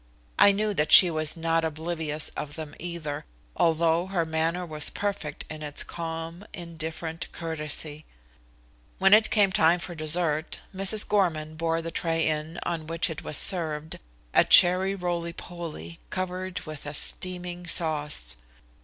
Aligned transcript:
I 0.39 0.51
knew 0.51 0.73
that 0.73 0.91
she 0.91 1.11
was 1.11 1.37
not 1.37 1.63
oblivious 1.63 2.29
of 2.29 2.55
them 2.55 2.73
either, 2.79 3.23
although 3.55 4.07
her 4.07 4.25
manner 4.25 4.65
was 4.65 4.89
perfect 4.89 5.45
in 5.47 5.61
its 5.61 5.83
calm, 5.83 6.43
indifferent 6.53 7.31
courtesy. 7.31 8.05
When 8.97 9.13
it 9.13 9.29
came 9.29 9.51
time 9.51 9.77
for 9.77 9.93
dessert 9.93 10.59
Mrs. 10.75 11.07
Gorman 11.07 11.53
bore 11.55 11.83
the 11.83 11.91
tray 11.91 12.27
in 12.27 12.59
on 12.63 12.87
which 12.87 13.11
it 13.11 13.21
was 13.23 13.37
served, 13.37 13.99
a 14.33 14.43
cherry 14.43 14.95
roly 14.95 15.33
poly, 15.33 15.99
covered 16.09 16.61
with 16.61 16.87
a 16.87 16.95
steaming 16.95 17.67
sauce. 17.67 18.35